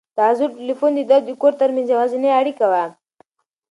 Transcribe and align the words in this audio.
دا 0.17 0.27
زوړ 0.37 0.49
تلیفون 0.59 0.91
د 0.97 0.99
ده 1.09 1.17
او 1.19 1.23
د 1.27 1.29
کور 1.41 1.53
تر 1.61 1.69
منځ 1.75 1.87
یوازینۍ 1.89 2.31
اړیکه 2.39 2.65
وه. 2.71 2.85